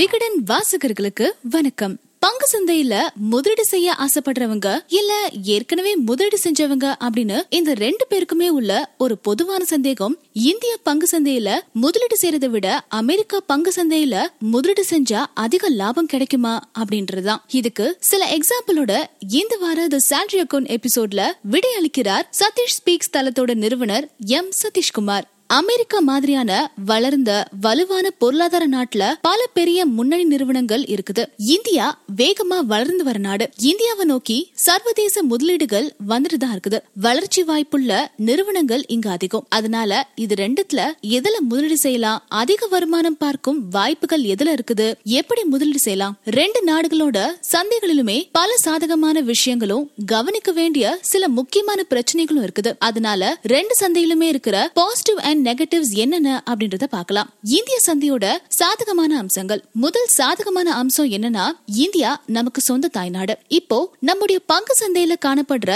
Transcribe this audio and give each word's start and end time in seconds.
விகடன் 0.00 0.44
வாசகர்களுக்கு 0.46 1.30
வணக்கம். 1.42 2.00
பங்கு 2.18 2.46
சந்தையில 2.52 3.00
முதலீடு 3.14 3.64
செய்ய 3.64 3.96
ஆசைப்படுறவங்க 3.98 4.78
இல்ல 4.88 5.28
ஏற்கனவே 5.42 5.96
முதலீடு 5.96 6.38
செஞ்சவங்க 6.44 6.94
அப்படின்னு 7.00 7.40
இந்த 7.48 7.74
ரெண்டு 7.74 8.06
பேருக்குமே 8.10 8.48
உள்ள 8.48 8.94
ஒரு 8.98 9.18
பொதுவான 9.18 9.64
சந்தேகம் 9.64 10.18
இந்திய 10.32 10.76
பங்கு 10.82 11.08
சந்தையில 11.10 11.58
முதலீடு 11.72 12.16
செய்யறதை 12.22 12.50
விட 12.50 12.84
அமெரிக்கா 12.88 13.40
பங்கு 13.46 13.72
சந்தையில 13.76 14.26
முதலீடு 14.38 14.84
செஞ்சா 14.90 15.24
அதிக 15.34 15.68
லாபம் 15.68 16.06
கிடைக்குமா 16.06 16.70
அப்படின்றதுதான். 16.78 17.40
இதுக்கு 17.48 17.96
சில 18.00 18.36
எக்ஸாம்பிளோட 18.36 19.04
இந்த 19.28 19.56
வார 19.56 19.86
த 19.86 19.98
சேலரி 20.10 20.40
அக்கௌண்ட் 20.40 20.76
எபிசோட்ல 20.76 21.32
விடையளிக்கிறார் 21.50 22.22
சதீஷ் 22.38 22.78
ஸ்பீக்ஸ் 22.78 23.12
தளத்தோட 23.12 23.54
நிறுவனர் 23.54 24.10
எம் 24.26 24.50
சதீஷ்குமார். 24.62 25.22
அமெரிக்கா 25.56 25.98
மாதிரியான 25.98 26.50
வளர்ந்த 26.90 27.30
வலுவான 27.60 28.10
பொருளாதார 28.10 28.64
நாட்டுல 28.68 29.04
பல 29.20 29.46
பெரிய 29.52 29.86
முன்னணி 29.86 30.24
நிறுவனங்கள் 30.24 30.82
இருக்குது. 30.82 31.22
இந்தியா 31.36 31.86
வேகமா 32.16 32.58
வளர்ந்து 32.72 33.04
வர 33.04 33.18
நாடு. 33.18 33.50
இந்தியாவை 33.60 34.04
நோக்கி 34.04 34.36
சர்வதேச 34.66 35.22
முதலீடுகள் 35.22 35.86
வந்துட்டு 36.08 36.38
தான் 36.38 36.52
இருக்குது. 36.56 36.78
வளர்ச்சி 36.94 37.42
வாய்ப்புள்ள 37.42 38.06
நிறுவனங்கள் 38.16 38.84
இங்க 38.86 39.10
அதிகம். 39.10 39.46
அதனால 39.48 40.08
இது 40.14 40.34
ரெண்டுத்துல 40.34 40.84
எதுல 41.02 41.34
முதலீடு 41.48 41.76
செய்யலாம்? 41.76 42.22
அதிக 42.28 42.66
வருமானம் 42.66 43.16
பார்க்கும் 43.16 43.68
வாய்ப்புகள் 43.68 44.22
எதுல 44.22 44.54
இருக்குது? 44.58 44.94
எப்படி 45.04 45.44
முதலீடு 45.44 45.78
செய்யலாம்? 45.78 46.16
ரெண்டு 46.38 46.62
நாடுகளோட 46.70 47.18
சந்தைகளிலுமே 47.52 48.28
பல 48.32 48.56
சாதகமான 48.56 49.20
விஷயங்களும் 49.20 49.90
கவனிக்க 50.06 50.52
வேண்டிய 50.52 50.98
சில 51.00 51.28
முக்கியமான 51.28 51.84
பிரச்சனைகளும் 51.90 52.46
இருக்குது. 52.46 52.72
அதனால 52.78 53.38
ரெண்டு 53.42 53.76
சந்தையிலுமே 53.82 54.30
இருக்கிற 54.34 54.70
பாசிட்டிவ் 54.74 55.18
அண்ட் 55.18 55.38
நெகட்டிவ்ஸ் 55.46 55.92
என்னென்ன 56.02 56.30
அப்படின்றத 56.50 56.86
பார்க்கலாம். 56.96 57.30
இந்திய 57.58 57.78
சந்தையோட 57.86 58.26
சாதகமான 58.58 59.12
அம்சங்கள். 59.22 59.62
முதல் 59.84 60.08
சாதகமான 60.18 60.68
அம்சம் 60.80 61.10
என்னன்னா 61.16 61.46
இந்தியா 61.84 62.10
நமக்கு 62.36 62.60
சொந்த 62.60 62.90
தாய்நாடு. 62.96 63.36
இப்போ 63.58 63.78
நம்முடைய 64.08 64.40
பங்கு 64.52 64.76
சந்தையில 64.82 65.16
காணப்படுற 65.26 65.70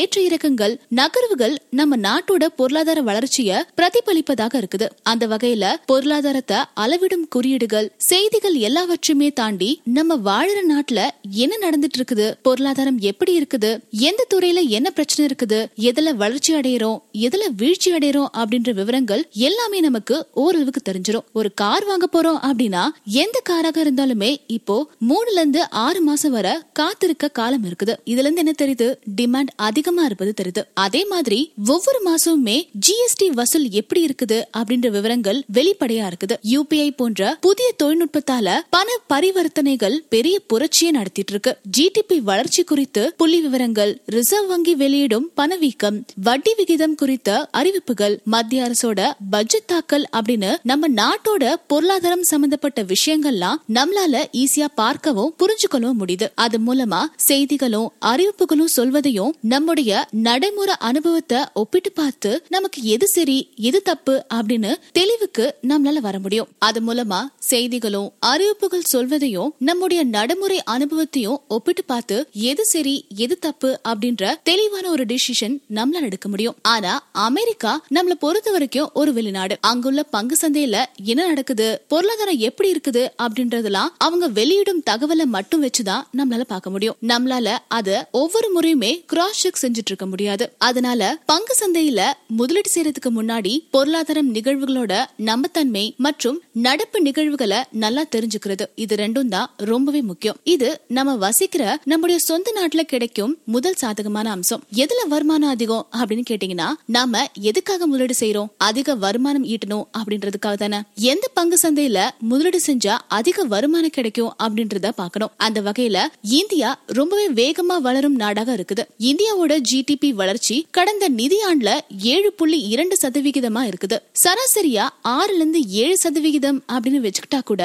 ஏற்ற 0.00 0.16
இறக்கங்கள் 0.20 0.76
நகர்வுகள் 1.00 1.56
நம்ம 1.80 1.96
நாட்டோட 2.06 2.44
பொருளாதார 2.60 2.98
வளர்ச்சிய 3.10 3.66
பிரதிபலிப்பதாக 3.78 4.54
இருக்குது. 4.62 4.88
அந்த 5.02 5.26
வகையில 5.26 5.64
பொருளாதாரத்தை 5.90 6.58
அளவிடும் 6.84 7.26
குறியீடுகள் 7.36 7.90
செய்திகள் 8.10 8.56
எல்லாவற்றையுமே 8.68 9.28
தாண்டி 9.32 9.70
நம்ம 9.98 10.16
வாழற 10.28 10.58
நாட்டுல 10.72 11.00
என்ன 11.44 11.54
நடந்துட்டு 11.64 11.98
இருக்குது 11.98 12.26
பொருளாதாரம் 12.42 12.98
எப்படி 13.10 13.32
இருக்குது? 13.40 13.70
எந்த 14.08 14.26
துறையில 14.34 14.60
என்ன 14.76 14.88
பிரச்சனை 14.90 15.22
இருக்குது? 15.28 15.58
எதுல 15.90 16.14
வளர்ச்சி 16.22 16.52
அடையிறோம்? 16.54 16.98
எதுல 17.26 17.44
வீழ்ச்சி 17.60 17.90
அடையிறோம்? 17.96 18.30
அப்படின்ற 18.40 18.70
விவரங்கள் 18.80 19.09
எல்லாமே 19.46 19.80
நமக்கு 19.80 20.26
ஓரளவுக்கு 20.42 20.82
தெரிஞ்சிடும் 20.88 21.26
ஒரு 21.32 21.50
கார் 21.54 21.84
வாங்க 21.84 22.06
போறோம் 22.12 22.40
அப்படின்னா 22.48 22.82
எந்த 23.04 23.42
காராக 23.50 23.78
இருந்தாலுமே 23.84 24.30
இப்போ 24.46 24.76
மூணுல 25.08 25.38
இருந்து 25.40 25.70
ஆறு 25.70 26.00
மாசம் 26.00 26.34
வரை 26.36 26.54
காத்திருக்க 26.72 27.28
காலம் 27.28 27.64
இருக்குது. 27.64 27.94
இதுல 28.12 28.26
இருந்து 28.26 28.42
என்ன 28.44 28.54
தெரியுது? 28.62 28.88
டிமாண்ட் 29.16 29.52
அதிகமா 29.56 30.04
இருப்பது 30.04 30.34
தெரியுது. 30.40 30.62
அதே 30.74 31.02
மாதிரி 31.04 31.40
ஒவ்வொரு 31.66 32.00
மாசமுமே 32.08 32.56
ஜிஎஸ்டி 32.86 33.26
வசூல் 33.38 33.68
எப்படி 33.80 34.00
இருக்குது 34.06 34.38
அப்படின்ற 34.58 34.88
விவரங்கள் 34.96 35.38
வெளிப்படையா 35.52 36.06
இருக்குது. 36.10 36.36
யூபிஐ 36.52 36.88
போன்ற 36.96 37.36
புதிய 37.40 37.68
தொழில்நுட்பத்தால 37.82 38.58
பண 38.76 38.88
பரிவர்த்தனைகள் 39.12 39.96
பெரிய 40.08 40.36
புரட்சியை 40.50 40.92
நடத்திட்டு 40.92 41.32
இருக்கு. 41.32 41.52
ஜிடிபி 41.78 42.18
வளர்ச்சி 42.30 42.64
குறித்து 42.64 43.02
புள்ளி 43.16 43.40
விவரங்கள் 43.40 43.92
ரிசர்வ் 44.16 44.46
வங்கி 44.46 44.74
வெளியிடும் 44.74 45.26
பணவீக்கம் 45.34 45.98
வட்டி 46.24 46.54
விகிதம் 46.56 46.94
குறித்த 46.94 47.48
அறிவிப்புகள் 47.60 48.16
மத்திய 48.24 48.66
அரசோட 48.66 48.99
பட்ஜெட் 49.30 49.66
தாக்கல் 49.66 50.06
அப்படின்னு 50.16 50.50
நம்ம 50.62 50.88
நாட்டோட 51.00 51.52
பொருளாதாரம் 51.66 52.22
சம்பந்தப்பட்ட 52.22 52.82
விஷயங்கள்லாம் 52.82 53.60
நம்மளால 53.74 54.22
ஈஸியா 54.40 54.68
பார்க்கவும் 54.74 55.34
புரிஞ்சுக்கவும் 55.38 55.98
முடியுது. 56.00 56.26
அது 56.34 56.58
மூலமா 56.66 57.00
செய்திகளும் 57.28 57.88
அறிவிப்புகளும் 58.00 58.74
சொல்வதையும் 58.76 59.34
நம்முடைய 59.40 60.08
நடைமுறை 60.10 60.74
அனுபவத்தை 60.78 61.40
ஒப்பிட்டு 61.54 61.92
பார்த்து 61.92 62.32
நமக்கு 62.48 62.82
எது 62.94 63.08
சரி 63.08 63.38
எது 63.68 63.82
தப்பு 63.82 64.14
அப்படின்னு 64.34 64.72
தெளிவுக்கு 64.92 65.46
நம்மளால 65.68 65.98
வர 66.06 66.18
முடியும். 66.18 66.48
அது 66.58 66.80
மூலமா 66.88 67.20
செய்திகளும் 67.38 68.08
அறிவிப்புகள் 68.18 68.88
சொல்வதையும் 68.94 69.54
நம்முடைய 69.58 70.04
நடைமுறை 70.16 70.58
அனுபவத்தையும் 70.64 71.40
ஒப்பிட்டு 71.48 71.84
பார்த்து 71.84 72.16
எது 72.32 72.64
சரி 72.64 72.96
எது 73.16 73.38
தப்பு 73.38 73.70
அப்படின்ற 73.88 74.32
தெளிவான 74.42 74.84
ஒரு 74.90 75.04
டிசிஷன் 75.04 75.56
நம்மளால 75.74 76.08
எடுக்க 76.10 76.28
முடியும். 76.28 76.56
ஆனா 76.62 76.92
அமெரிக்கா 77.12 77.72
நம்மள 77.94 78.14
பொறுத்த 78.24 78.50
வரைக்கும் 78.50 78.89
ஒரு 78.92 79.12
வெளிநாடு. 79.12 79.58
அங்குள்ள 79.60 80.02
பங்கு 80.02 80.36
சந்தையில 80.40 80.84
என்ன 81.04 81.26
நடக்குது? 81.26 81.82
பொருளாதாரம் 81.88 82.38
எப்படி 82.38 82.72
இருக்குது? 82.72 83.08
அப்படின்றதெல்லாம் 83.22 83.88
அவங்க 83.98 84.28
வெளியிடும் 84.28 84.82
தகவலை 84.90 85.24
மட்டும் 85.24 85.64
வச்சுதான் 85.64 86.02
நம்மளால 86.16 86.40
பார்க்க 86.40 86.70
முடியும். 86.70 86.96
நம்மளால 87.02 87.58
அத 87.68 88.08
ஒவ்வொரு 88.10 88.60
முறையுமே 88.60 89.04
கிராஸ் 89.04 89.38
செக் 89.38 89.58
செஞ்சுட்டு 89.62 89.86
இருக்க 89.86 90.06
முடியாது. 90.06 90.54
அதனால 90.58 91.18
பங்கு 91.26 91.54
சந்தையில 91.60 92.02
முதலீடு 92.26 92.70
செய்யறதுக்கு 92.74 93.10
முன்னாடி 93.10 93.58
பொருளாதாரம் 93.70 94.34
நிகழ்வுகளோட 94.34 95.04
நம்பத்தன்மை 95.18 95.96
மற்றும் 95.96 96.42
நடப்பு 96.52 97.00
நிகழ்வுகளை 97.00 97.58
நல்லா 97.72 98.04
தெரிஞ்சுக்கிறது. 98.16 98.66
இது 98.74 98.96
ரெண்டும் 98.96 99.28
தான் 99.28 99.50
ரொம்பவே 99.56 100.02
முக்கியம். 100.02 100.36
இது 100.44 100.80
நம்ம 100.88 101.16
வசிக்கிற 101.16 101.80
நம்முடைய 101.84 102.20
சொந்த 102.20 102.52
நாட்டுல 102.56 102.80
கிடைக்கும் 102.80 103.36
முதல் 103.44 103.74
சாதகமான 103.74 104.30
அம்சம். 104.30 104.62
எதுல 104.74 105.08
வருமானம் 105.08 105.48
அதிகம் 105.48 105.86
அப்படின்னு 105.92 106.24
கேட்டீங்கன்னா 106.30 106.68
நாம 106.86 107.24
எதுக்காக 107.40 107.86
முதலீடு 107.86 108.14
செய்யறோம் 108.20 108.46
அதிக 108.70 108.94
வருமானம் 109.04 109.46
ஈட்டணும் 109.52 109.86
அப்படின்றதுக்காக 109.98 110.56
தானே? 110.62 110.78
எந்த 111.12 111.26
பங்கு 111.34 111.56
சந்தையில 111.62 111.98
முதலீடு 112.30 112.58
செஞ்சா 112.66 112.94
அதிக 113.18 113.44
வருமானம் 113.52 113.94
கிடைக்கும் 113.96 114.34
அப்படின்றத 114.42 114.88
பாக்கணும் 115.00 115.32
அந்த 115.36 115.58
வகையில 115.66 115.98
இந்தியா 116.38 116.68
ரொம்பவே 116.98 117.26
வேகமா 117.40 117.76
வளரும் 117.86 118.16
நாடாக 118.22 118.50
இருக்குது. 118.56 118.84
இந்தியாவோட 119.10 119.52
ஜிடிபி 119.70 120.10
வளர்ச்சி 120.20 120.56
கடந்த 120.70 121.04
நிதியாண்டுல 121.20 121.70
ஏழு 122.12 122.30
புள்ளி 122.32 122.58
இரண்டு 122.74 122.96
சதவிகிதமா 123.02 123.62
இருக்குது. 123.70 123.96
சராசரியா 124.22 124.84
ஆறுல 125.14 125.38
இருந்து 125.40 125.62
ஏழு 125.82 125.96
சதவிகிதம் 125.96 126.58
அப்படின்னு 126.72 127.00
வச்சுக்கிட்டா 127.06 127.40
கூட 127.44 127.62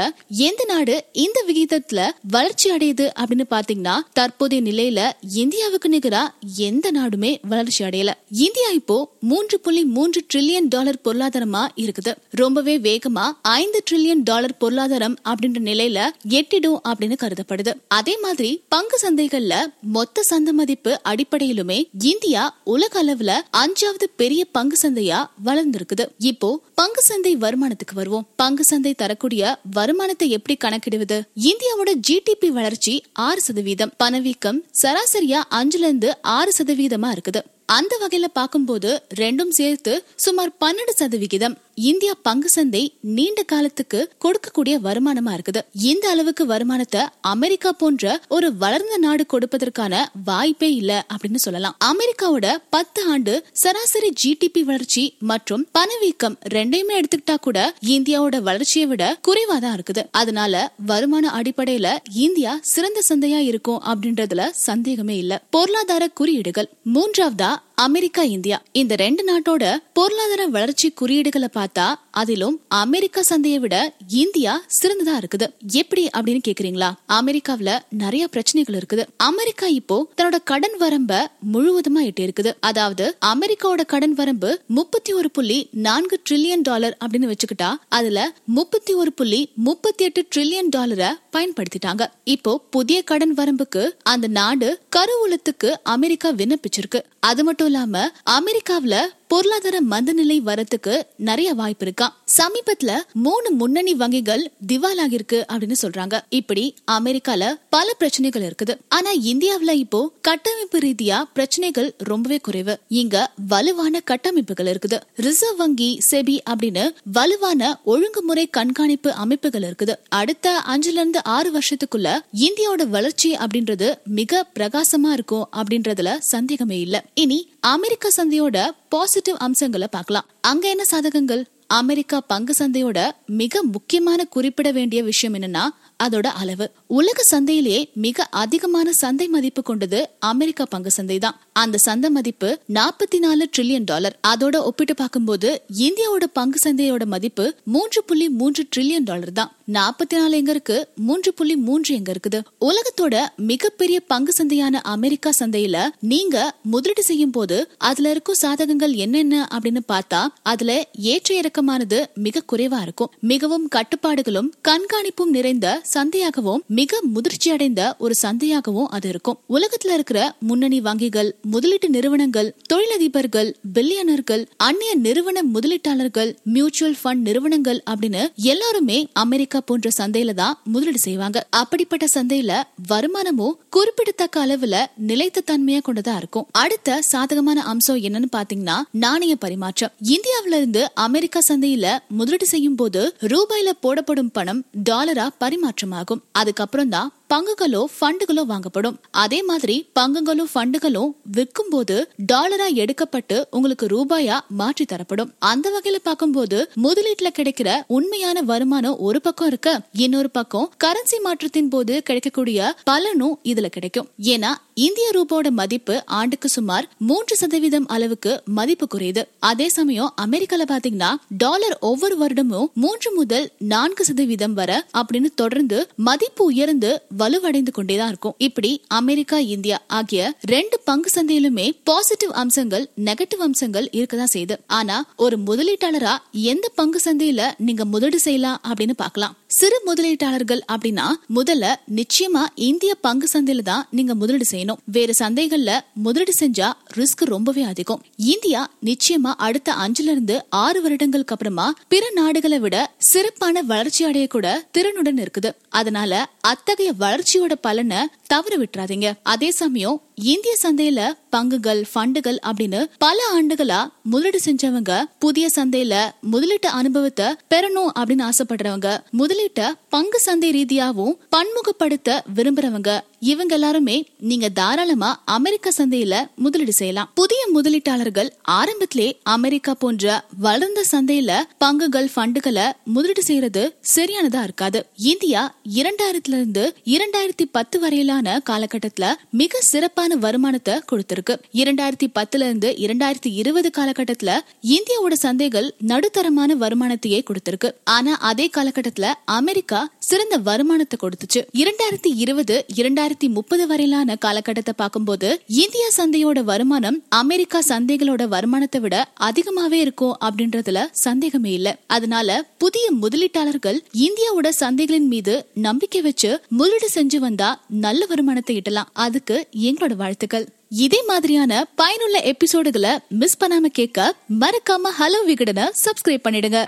எந்த 0.47 0.61
நாடு 0.67 0.95
இந்த 1.25 1.39
விகிதத்துல 1.49 1.99
வளர்ச்சி 2.35 2.67
அடையுது 2.75 3.07
அப்படின்னு 3.22 3.45
பாத்தீங்கன்னா 3.53 3.95
தற்போதைய 4.13 4.61
நிலையில 4.69 4.99
இந்தியாவுக்கு 5.35 5.89
நிகரா 5.95 6.23
எந்த 6.69 6.87
நாடுமே 6.91 7.31
வளர்ச்சி 7.53 7.81
அடையல. 7.85 8.11
இந்தியா 8.45 8.69
இப்போ 8.79 8.97
மூன்று 9.31 9.55
புள்ளி 9.59 9.83
மூன்று 9.95 10.19
ட்ரில்லியன் 10.31 10.69
டாலர் 10.75 10.94
பொருளாதாரமா 11.03 11.67
இருக்குது. 11.75 12.16
ரொம்பவே 12.29 12.78
வேகமா 12.79 13.31
ஐந்து 13.41 13.83
ட்ரில்லியன் 13.91 14.23
டாலர் 14.23 14.57
பொருளாதாரம் 14.57 15.17
அப்படின்ற 15.25 15.59
நிலையில 15.63 16.06
எட்டிடும் 16.29 16.81
அப்படின்னு 16.89 17.17
கருதப்படுது. 17.23 17.73
அதே 17.88 18.17
மாதிரி 18.17 18.63
பங்கு 18.69 18.97
சந்தைகள்ல 19.01 19.53
மொத்த 19.81 20.22
சந்த 20.22 20.53
மதிப்பு 20.53 21.01
அடிப்படையிலுமே 21.03 21.84
இந்தியா 22.01 22.57
உலக 22.63 23.03
அளவுல 23.03 23.31
அஞ்சாவது 23.57 24.03
பெரிய 24.16 24.45
பங்கு 24.45 24.89
சந்தையா 24.89 25.25
வளர்ந்திருக்குது. 25.45 26.05
இப்போ 26.17 26.59
பங்கு 26.75 27.01
சந்தை 27.01 27.37
வருமானத்துக்கு 27.37 27.93
வருவோம். 27.93 28.27
பங்கு 28.35 28.63
சந்தை 28.63 28.93
தரக்கூடிய 28.93 29.59
வருமானத்தை 29.71 30.29
எப்படி 30.29 30.57
கணக்கிடுவது? 30.57 31.21
இந்தியாவோட 31.41 31.91
ஜிடிபி 32.07 32.47
வளர்ச்சி 32.47 33.03
ஆறு 33.13 33.41
சதவீதம். 33.41 33.93
பணவீக்கம் 33.97 34.63
சராசரியா 34.81 35.41
அஞ்சுல 35.49 35.85
இருந்து 35.87 36.21
ஆறு 36.21 36.51
சதவீதமா 36.57 37.11
இருக்குது. 37.15 37.41
அந்த 37.65 37.97
வகையில 38.01 38.25
பார்க்கும்போது 38.33 39.03
ரெண்டும் 39.15 39.49
சேர்த்து 39.49 40.03
சுமார் 40.15 40.51
பன்னெண்டு 40.65 40.93
சதவிகிதம். 40.95 41.57
இந்தியா 41.75 42.13
பங்கு 42.21 42.49
சந்தை 42.49 42.93
நீண்ட 43.01 43.43
காலத்துக்கு 43.43 44.11
கொடுக்கக்கூடிய 44.25 44.75
வருமானமா 44.83 45.31
இருக்குது. 45.37 45.61
இந்த 45.73 46.09
அளவுக்கு 46.09 46.45
வருமானத்தை 46.45 47.01
அமெரிக்கா 47.21 47.71
போன்ற 47.71 48.21
ஒரு 48.27 48.57
வளர்ந்த 48.57 48.97
நாடு 48.97 49.25
கொடுப்பதற்கான 49.33 50.05
வாய்ப்பே 50.23 50.73
இல்ல 50.73 51.05
அப்படின்னு 51.13 51.35
சொல்லலாம். 51.35 51.77
அமெரிக்காவோட 51.83 52.57
பத்து 52.69 53.03
ஆண்டு 53.05 53.45
சராசரி 53.51 54.13
ஜிடிபி 54.23 54.61
வளர்ச்சி 54.61 55.16
மற்றும் 55.19 55.67
பணவீக்கம் 55.72 56.37
ரெண்டையுமே 56.49 57.01
எடுத்துக்கிட்டா 57.01 57.35
கூட 57.41 57.75
இந்தியாவோட 57.87 58.41
வளர்ச்சியை 58.41 58.87
விட 58.87 59.19
குறைவா 59.28 59.57
தான் 59.59 59.75
இருக்குது. 59.78 60.05
அதனால 60.11 60.73
வருமான 60.85 61.41
அடிப்படையில 61.41 61.97
இந்தியா 62.11 62.59
சிறந்த 62.61 63.01
சந்தையா 63.13 63.37
இருக்கும் 63.37 63.81
அப்படின்றதுல 63.81 64.49
சந்தேகமே 64.51 65.17
இல்ல. 65.17 65.43
பொருளாதார 65.49 66.07
குறியீடுகள் 66.07 66.69
மூன்றாவதா 66.93 67.55
அமெரிக்கா 67.83 68.22
இந்தியா. 68.22 68.57
இந்த 68.72 68.95
ரெண்டு 68.95 69.22
நாட்டோட 69.29 69.63
பொருளாதார 69.93 70.47
வளர்ச்சி 70.47 70.87
குறியீடுகளை 70.99 71.47
பார்த்தா 71.55 71.85
அதிலும் 72.11 72.61
அமெரிக்கா 72.67 73.22
சந்தையை 73.22 73.59
விட 73.59 73.75
இந்தியா 74.07 74.66
சிறந்ததா 74.77 75.16
இருக்குது. 75.22 75.47
எப்படி 75.81 76.03
அப்படின்னு 76.17 76.41
கேக்குறீங்களா? 76.47 76.89
அமெரிக்காவுல 77.07 77.72
நிறைய 78.03 78.27
பிரச்சனைகள் 78.27 78.77
இருக்குது. 78.79 79.05
அமெரிக்கா 79.17 79.67
இப்போ 79.79 79.97
தன்னோட 80.17 80.37
கடன் 80.43 80.77
வரம்ப 80.79 81.19
முழுவதுமா 81.53 82.03
எட்டி 82.09 82.23
இருக்குது. 82.27 82.53
அதாவது 82.59 83.17
அமெரிக்காவோட 83.31 83.85
கடன் 83.85 84.13
வரம்பு 84.13 84.61
முப்பத்தி 84.67 85.13
ஒரு 85.13 85.31
புள்ளி 85.31 85.69
நான்கு 85.71 86.19
ட்ரில்லியன் 86.29 86.66
டாலர் 86.69 86.97
அப்படின்னு 87.03 87.31
வச்சுக்கிட்டா 87.33 87.71
அதுல 87.89 88.31
முப்பத்தி 88.45 88.93
ஒரு 88.93 89.13
புள்ளி 89.13 89.49
முப்பத்தி 89.55 90.03
எட்டு 90.03 90.28
ட்ரில்லியன் 90.35 90.71
டாலரை 90.78 91.11
பயன்படுத்திட்டாங்க. 91.37 92.03
இப்போ 92.23 92.61
புதிய 92.69 93.01
கடன் 93.01 93.33
வரம்புக்கு 93.33 93.89
அந்த 94.03 94.28
நாடு 94.39 94.79
கருவூலத்துக்கு 94.95 95.71
அமெரிக்கா 95.83 96.31
விண்ணப்பிச்சிருக்கு. 96.31 97.01
அது 97.19 97.43
மட்டும் 97.43 97.63
இல்லாம 97.66 97.97
அமெரிக்காவில 98.32 98.96
பொருளாதார 99.27 99.81
மந்தநிலை 99.89 100.39
வரத்துக்கு 100.45 101.01
நிறைய 101.17 101.53
வாய்ப்பு 101.53 101.85
இருக்கா? 101.85 102.17
சமீபத்துல 102.37 102.97
மூணு 103.13 103.51
முன்னணி 103.51 103.93
வங்கிகள் 103.93 104.45
திவாலாகிருக்கு 104.67 105.43
அப்படின்னு 105.53 105.73
சொல்றாங்க. 105.81 106.19
இப்படி 106.29 106.75
அமெரிக்கால 106.91 107.53
பல 107.69 107.93
பிரச்சனைகள் 107.93 108.41
இருக்குது. 108.41 108.77
ஆனா 108.87 109.13
இந்தியாவுல 109.13 109.72
இப்போ 109.72 110.11
கட்டமைப்பு 110.22 110.77
ரீதியா 110.77 111.23
பிரச்சனைகள் 111.33 111.93
ரொம்பவே 111.97 112.37
குறைவு. 112.37 112.79
இங்க 112.87 113.31
வலுவான 113.47 113.99
கட்டமைப்புகள் 113.99 114.66
இருக்குது. 114.66 114.99
ரிசர்வ் 115.16 115.57
வங்கி 115.57 115.99
செபி 116.11 116.37
அப்படின்னு 116.49 116.93
வலுவான 117.03 117.79
ஒழுங்குமுறை 117.83 118.47
கண்காணிப்பு 118.47 119.13
அமைப்புகள் 119.13 119.61
இருக்குது. 119.61 119.93
அடுத்த 120.09 120.61
அஞ்சுல 120.67 120.99
இருந்து 121.01 121.23
ஆறு 121.23 121.51
வருஷத்துக்குள்ள 121.51 122.19
இந்தியாவோட 122.39 122.87
வளர்ச்சி 122.87 123.35
அப்படின்றது 123.35 123.93
மிக 124.03 124.45
பிரகாசமா 124.59 125.11
இருக்கும் 125.11 125.47
அப்படின்றதுல 125.53 126.17
சந்தேகமே 126.17 126.79
இல்ல. 126.79 127.03
இனி 127.13 127.49
அமெரிக்க 127.59 128.09
சந்தையோட 128.17 128.69
பாசிட்டிவ் 128.89 129.15
அம்சங்களை 129.38 129.88
பார்க்கலாம். 129.91 130.26
அங்க 130.41 130.70
என்ன 130.70 130.85
சாதகங்கள்? 130.85 131.47
அமெரிக்கா 131.70 132.20
பங்கு 132.20 132.53
சந்தையோட 132.59 133.09
மிக 133.26 133.64
முக்கியமான 133.64 134.26
குறிப்பிட 134.26 134.72
வேண்டிய 134.72 135.03
விஷயம் 135.03 135.34
என்னன்னா 135.34 135.64
அதோட 136.03 136.26
அளவு. 136.26 136.72
உலக 136.88 137.23
சந்தையிலேயே 137.32 137.90
மிக 137.94 138.23
அதிகமான 138.23 138.94
சந்தை 138.94 139.28
மதிப்பு 139.28 139.62
கொண்டது 139.62 140.09
அமெரிக்கா 140.20 140.66
பங்கு 140.66 140.91
சந்தை 140.91 141.17
தான். 141.17 141.40
அந்த 141.53 141.78
சந்தை 141.78 142.09
மதிப்பு 142.09 142.59
நாற்பத்தி 142.73 143.20
நாலு 143.20 143.50
ட்ரில்லியன் 143.58 143.84
டாலர் 143.84 144.20
அதோட 144.28 144.56
ஒப்பிட்டு 144.58 144.96
பார்க்கும்போது 144.96 145.64
இந்தியாவோட 145.78 146.23
பங்கு 146.34 146.70
சந்தையோட 146.70 147.06
மதிப்பு 147.06 147.56
மூன்று 147.64 148.03
புள்ளி 148.03 148.29
மூன்று 148.29 148.67
ட்ரில்லியன் 148.76 149.03
டாலர் 149.03 149.32
தான். 149.32 149.52
நாற்பத்தி 149.72 150.16
நாலு 150.16 150.38
எங்க 150.38 150.52
இருக்கு? 150.52 150.88
மூன்று 150.96 151.34
புள்ளி 151.34 151.56
மூன்று 151.56 151.96
எங்க 151.96 152.12
இருக்குது? 152.12 152.41
உலகத்தோட 152.62 153.26
மிகப்பெரிய 153.35 154.00
பங்கு 154.00 154.34
சந்தையான 154.44 154.82
அமெரிக்கா 154.82 155.29
சந்தையில 155.40 155.85
நீங்க 156.00 156.56
முதலீடு 156.62 157.03
செய்யும் 157.03 157.32
போது 157.32 157.70
அதுல 157.78 158.09
இருக்கும் 158.09 158.41
சாதகங்கள் 158.41 158.94
என்னென்ன 158.94 159.47
அப்படின்னு 159.53 159.79
பார்த்தா 159.94 160.28
அதுல 160.44 160.88
ஏற்ற 160.94 161.34
இறக்கமானது 161.55 161.97
மிக 162.25 162.41
குறைவா 162.52 162.79
இருக்கும். 162.85 163.11
மிகவும் 163.31 163.67
கட்டுப்பாடுகளும் 163.75 164.49
கண்காணிப்பும் 164.67 165.31
நிறைந்த 165.35 165.67
சந்தையாகவும் 165.93 166.61
மிக 166.79 166.99
முதிர்ச்சி 167.16 167.49
அடைந்த 167.52 167.81
ஒரு 167.97 168.16
சந்தையாகவும் 168.23 168.90
அது 168.96 169.07
இருக்கும். 169.09 169.37
உலகத்துல 169.49 169.93
இருக்கிற 169.97 170.19
முன்னணி 170.40 170.79
வங்கிகள் 170.81 171.29
முதலீட்டு 171.53 171.90
நிறுவனங்கள் 171.90 172.49
தொழிலதிபர்கள் 172.73 173.49
பில்லியனர்கள் 173.75 174.43
அந்நிய 174.67 174.91
நிறுவன 175.05 175.43
முதலீட்டாளர்கள் 175.53 176.31
மியூச்சுவல் 176.55 176.97
ஃபண்ட் 177.03 177.25
நிறுவனங்கள் 177.28 177.79
அப்படின்னு 177.91 178.23
எல்லாருமே 178.52 178.97
அமெரிக்கா 179.13 179.61
போன்ற 179.66 179.90
சந்தையில 179.99 180.34
தான் 180.34 180.57
முதலீடு 180.73 181.02
செய்வாங்க. 181.07 181.37
அப்படிப்பட்ட 181.61 182.05
சந்தையில 182.16 182.52
வருமானமும் 182.87 183.57
குறிப்பிடத்தக்க 183.69 184.46
அளவுல 184.46 184.75
நிலைத்த 185.11 185.43
தன்மையா 185.52 185.79
கொண்டதா 185.87 186.16
இருக்கும். 186.22 186.47
அடுத்த 186.63 187.02
சாதகமான 187.11 187.59
அம்சம் 187.73 188.03
என்னன்னு 188.07 188.29
பாத்தீங்கன்னா 188.35 188.78
நாணய 189.05 189.34
பரிமாற்றம். 189.35 189.93
இந்தியாவில 190.13 190.59
இருந்து 190.61 190.81
அமெரிக்கா 191.07 191.40
சந்தையில 191.47 191.97
முதலீடு 192.07 192.45
செய்யும் 192.45 192.75
போது 192.75 193.15
ரூபாயில 193.21 193.69
போடப்படும் 193.81 194.31
பணம் 194.31 194.65
டாலரா 194.89 195.27
பரிமாற்றமாகும். 195.39 196.21
அதுக்கப்புறம் 196.31 196.89
தான் 196.89 197.11
பங்குகளோ 197.35 197.79
ஃபண்டுகளோ 197.96 198.43
வாங்கப்படும். 198.46 198.99
அதே 199.11 199.43
மாதிரி 199.43 199.90
பங்குகளும் 199.99 200.49
ஃபண்டுகளும் 200.53 201.16
விற்கும் 201.32 201.70
போது 201.70 202.09
டாலரா 202.34 202.67
எடுக்கப்பட்டு 202.73 203.43
உங்களுக்கு 203.49 203.85
ரூபாயா 203.85 204.40
மாற்றி 204.47 204.85
தரப்படும். 204.85 205.34
அந்த 205.40 205.72
வகையில 205.73 205.96
பார்க்கும்போது 206.03 206.72
முதலீட்டுல 206.84 207.32
கிடைக்கிற 207.40 207.82
உண்மையான 207.87 208.41
வருமானம் 208.41 208.97
ஒரு 208.97 209.22
பக்கம் 209.22 209.47
இருக்க. 209.47 209.82
இன்னொரு 209.91 210.29
பக்கம் 210.29 210.72
கரன்சி 210.84 211.20
மாற்றத்தின் 211.23 211.70
போது 211.70 212.03
கிடைக்கக்கூடிய 212.03 212.76
பலனும் 212.84 213.40
இதுல 213.43 213.66
கிடைக்கும். 213.66 214.08
ஏன்னா 214.22 214.53
இந்திய 214.73 215.09
ரூபாவோட 215.16 215.49
மதிப்பு 215.49 216.05
ஆண்டுக்கு 216.05 216.49
சுமார் 216.49 216.90
மூன்று 216.97 217.35
சதவீதம் 217.35 217.88
அளவுக்கு 217.88 218.41
மதிப்பு 218.46 218.88
குறையுது. 218.93 219.23
அதே 219.40 219.70
சமயம் 219.70 220.14
அமெரிக்கால 220.26 220.64
பாத்தீங்கன்னா 220.72 221.11
டாலர் 221.38 221.78
ஒவ்வொரு 221.79 222.26
வருடமும் 222.26 222.67
மூன்று 222.73 223.14
முதல் 223.14 223.52
நான்கு 223.58 224.05
சதவீதம் 224.05 224.53
வர 224.53 224.88
அப்படின்னு 224.97 225.29
தொடர்ந்து 225.35 225.88
மதிப்பு 225.96 226.46
உயர்ந்து 226.46 227.02
வலுவடைந்து 227.25 227.72
கொண்டேதான் 227.72 228.07
இருக்கும். 228.07 228.35
இப்படி 228.37 228.73
அமெரிக்கா 228.87 229.37
இந்தியா 229.37 229.81
ஆகிய 229.87 230.33
ரெண்டு 230.41 230.79
பங்கு 230.83 231.09
சந்தையிலுமே 231.16 231.67
பாசிட்டிவ் 231.83 232.31
அம்சங்கள் 232.31 232.89
நெகட்டிவ் 233.05 233.43
அம்சங்கள் 233.47 233.89
இருக்கதான் 233.91 234.33
செய்யுது 234.33 234.55
ஆனா 234.67 234.97
ஒரு 235.16 235.37
முதலீட்டாளரா 235.47 236.13
எந்த 236.31 236.72
பங்கு 236.75 236.99
சந்தையில 237.05 237.51
நீங்க 237.57 237.85
முதலீடு 237.85 238.19
செய்யலாம் 238.19 238.61
அப்படின்னு 238.67 238.95
பார்க்கலாம். 238.95 239.35
சிறு 239.57 239.78
முதலீட்டாளர்கள் 239.85 240.61
அப்படின்னா 240.72 241.05
முதல்ல 241.35 241.66
நிச்சயமா 241.96 242.41
இந்திய 242.55 242.96
பங்கு 242.96 243.28
சந்தையில 243.34 243.61
தான் 243.61 243.87
நீங்க 243.91 244.16
முதலீடு 244.16 244.46
செய்யணும். 244.52 244.81
வேற 244.85 245.13
சந்தைகள்ல 245.19 245.79
முதலீடு 245.93 246.34
செஞ்சா 246.41 246.72
ரிஸ்க் 246.96 247.23
ரொம்பவே 247.25 247.63
அதிகம். 247.63 248.02
இந்தியா 248.16 248.61
நிச்சயமா 248.85 249.31
அடுத்த 249.37 249.73
அஞ்சுல 249.73 250.11
இருந்து 250.16 250.46
ஆறு 250.49 250.81
வருடங்களுக்கு 250.81 251.34
அப்புறமா 251.34 251.73
பிற 251.87 252.09
நாடுகளை 252.13 252.59
விட 252.59 252.91
சிறப்பான 252.97 253.61
வளர்ச்சி 253.61 254.03
அடைய 254.05 254.28
கூட 254.28 254.67
திறனுடன் 254.78 255.22
இருக்குது. 255.25 255.52
அதனால 255.69 256.29
அத்தகைய 256.41 256.91
வளர்ச்சியோட 257.00 257.53
பலனை 257.62 257.98
தவற 258.27 258.57
விட்டுறாதீங்க. 258.57 259.13
அதே 259.24 259.51
சமயம் 259.51 260.01
இந்திய 260.15 260.53
சந்தையில 260.63 261.00
பங்குகள் 261.36 261.81
ஃபண்டுகள் 261.93 262.38
அப்படின்னு 262.50 262.84
பல 262.98 263.17
ஆண்டுகளா 263.36 263.79
முதலீடு 264.03 264.39
செஞ்சவங்க 264.46 265.03
புதிய 265.19 265.48
சந்தையில 265.55 265.96
முதலீட்டு 266.22 266.67
அனுபவத்தை 266.67 267.25
பெறணும் 267.53 267.91
அப்படின்னு 268.00 268.29
ஆசைப்படுறவங்க 268.29 268.89
முதலீடு 269.12 269.43
முதலீட்டை 269.45 269.65
பங்கு 269.89 270.19
சந்தை 270.19 270.47
ரீதியாகவும் 270.51 271.17
பன்முகப்படுத்த 271.29 272.09
விரும்புறவங்க 272.36 272.91
இவங்க 273.25 273.53
எல்லாருமே 273.53 273.95
நீங்க 274.19 274.50
தாராளமா 274.50 275.22
அமெரிக்க 275.25 275.72
சந்தையில 275.77 276.15
முதலீடு 276.36 276.74
செய்யலாம். 276.74 277.12
புதிய 277.13 277.41
முதலீட்டாளர்கள் 277.53 278.29
ஆரம்பத்திலே 278.51 279.07
அமெரிக்கா 279.24 279.74
போன்ற 279.74 280.25
வளர்ந்த 280.39 280.86
சந்தையில 280.91 281.31
பங்குகள் 281.65 282.10
ஃபண்டுகளை 282.15 282.72
முதலீடு 282.83 283.24
செய்யறது 283.24 283.75
சரியானதா 283.95 284.43
இருக்காது. 284.43 284.86
இந்தியா 284.95 285.55
இரண்டாயிரத்துல 285.75 286.36
இருந்து 286.38 286.75
இரண்டாயிரத்தி 286.86 287.45
பத்து 287.51 287.79
வரையிலான 287.79 288.41
காலகட்டத்துல 288.50 289.13
மிக 289.29 289.62
சிறப்பான 289.62 290.15
வருமானத்தை 290.15 290.74
கொடுத்திருக்கு. 290.91 291.36
இரண்டாயிரத்தி 291.53 292.07
பத்துல 292.15 292.43
இருந்து 292.45 292.75
இரண்டாயிரத்தி 292.77 293.33
இருபது 293.41 293.71
காலகட்டத்துல 293.77 294.38
இந்தியாவோட 294.67 295.13
சந்தைகள் 295.21 295.69
நடுத்தரமான 295.77 296.55
வருமானத்தையே 296.55 297.24
கொடுத்திருக்கு. 297.24 297.71
ஆனா 297.83 298.15
அதே 298.31 298.50
காலகட்டத்துல 298.57 299.13
அமெரிக்கா 299.25 299.91
சிறந்த 300.00 300.38
வருமானத்தை 300.38 301.00
கொடுத்துச்சு. 301.01 301.41
இரண்டாயிரத்தி 301.63 302.12
இருபது 302.15 302.65
இரண்டாயிரத்தி 302.75 303.13
முப்பது 303.24 303.67
வரையிலான 303.67 304.15
காலகட்டத்தை 304.15 304.74
பார்க்கும்போது 304.77 305.41
இந்திய 305.48 305.89
சந்தையோட 305.98 306.44
வருமானம் 306.44 307.03
அமெரிக்கா 307.10 307.60
சந்தைகளோட 307.67 308.27
வருமானத்தை 308.27 308.82
விட 308.82 309.12
அதிகமாவே 309.20 309.72
இருக்கும் 309.72 310.17
அப்படின்றதுல 310.25 310.86
சந்தேகமே 310.91 311.51
இல்ல. 311.51 311.77
அதனால 311.88 312.43
புதிய 312.57 312.91
முதலீட்டாளர்கள் 313.01 313.79
இந்தியாவோட 313.93 314.50
சந்தைகளின் 314.60 315.07
மீது 315.07 315.45
நம்பிக்கை 315.53 316.01
வச்சு 316.01 316.41
முதலீடு 316.50 316.89
செஞ்சு 316.93 317.15
வந்தா 317.15 317.63
நல்ல 317.67 318.05
வருமானத்தை 318.05 318.57
ஈட்டலாம். 318.57 318.91
அதுக்கு 318.93 319.48
எங்களோட 319.62 319.95
வாழ்த்துக்கள். 319.95 320.48
இதே 320.69 321.03
மாதிரியான 321.07 321.65
பயனுள்ள 321.75 322.19
எபிசோடுகளை 322.19 322.98
மிஸ் 323.10 323.43
பண்ணாம 323.43 323.65
கேட்க 323.65 324.15
மறக்காம 324.39 324.91
ஹலோ 325.00 325.22
விகடனை 325.27 325.69
சப்ஸ்கிரைப் 325.86 326.25
பண்ணிடுங்க. 326.27 326.65